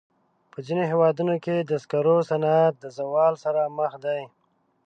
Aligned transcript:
په 0.51 0.57
ځینو 0.65 0.83
هېوادونو 0.91 1.35
کې 1.43 1.55
د 1.59 1.71
سکرو 1.83 2.17
صنعت 2.29 2.73
د 2.79 2.85
زوال 2.97 3.33
سره 3.43 3.61
مخ 3.77 3.93
دی. 4.05 4.21